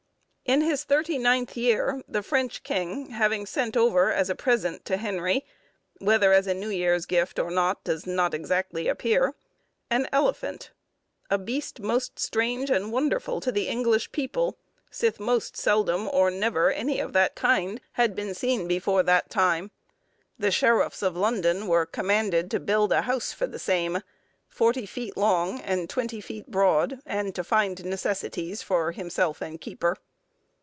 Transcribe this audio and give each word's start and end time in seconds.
]In 0.51 0.59
his 0.59 0.83
thirty 0.83 1.17
ninth 1.17 1.55
year, 1.55 2.03
the 2.09 2.21
French 2.21 2.61
king, 2.61 3.11
having 3.11 3.45
sent 3.45 3.77
over 3.77 4.11
as 4.11 4.29
a 4.29 4.35
present 4.35 4.83
to 4.83 4.97
Henry 4.97 5.45
(whether 5.99 6.33
as 6.33 6.45
a 6.45 6.53
New 6.53 6.67
Year's 6.69 7.05
gift 7.05 7.39
or 7.39 7.49
not 7.49 7.81
does 7.85 8.05
not 8.05 8.33
exactly 8.33 8.89
appear) 8.89 9.33
an 9.89 10.09
elephant—"a 10.11 11.37
beast 11.37 11.79
most 11.79 12.19
strange 12.19 12.69
and 12.69 12.91
wonderfull 12.91 13.39
to 13.43 13.49
the 13.53 13.69
English 13.69 14.11
people, 14.11 14.57
sith 14.89 15.21
most 15.21 15.55
seldome 15.55 16.09
or 16.11 16.29
never 16.29 16.69
any 16.69 16.99
of 16.99 17.13
that 17.13 17.33
kind 17.33 17.79
had 17.93 18.13
beene 18.13 18.33
seene 18.35 18.67
before 18.67 19.03
that 19.03 19.29
time,"—the 19.29 20.51
sheriffs 20.51 21.01
of 21.01 21.15
London 21.15 21.65
were 21.65 21.85
commanded 21.85 22.51
to 22.51 22.59
build 22.59 22.91
a 22.91 23.03
house 23.03 23.31
for 23.31 23.47
the 23.47 23.57
same, 23.59 23.99
forty 24.49 24.85
feet 24.85 25.15
long 25.15 25.61
and 25.61 25.89
twenty 25.89 26.19
feet 26.19 26.51
broad, 26.51 26.99
and 27.05 27.33
to 27.35 27.41
find 27.45 27.85
necessaries 27.85 28.61
for 28.61 28.91
himself 28.91 29.41
and 29.41 29.61
keeper. 29.61 29.95